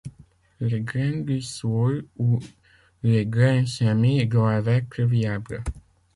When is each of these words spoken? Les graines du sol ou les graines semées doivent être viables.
Les 0.59 0.81
graines 0.81 1.23
du 1.25 1.43
sol 1.43 2.07
ou 2.17 2.39
les 3.03 3.23
graines 3.27 3.67
semées 3.67 4.25
doivent 4.25 4.69
être 4.69 5.03
viables. 5.03 5.63